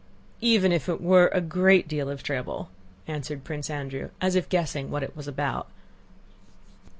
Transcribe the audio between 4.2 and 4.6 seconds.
if